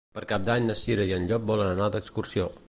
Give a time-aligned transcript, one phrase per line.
[0.17, 2.51] Per Cap d'Any na Cira i en Llop volen anar d'excursió.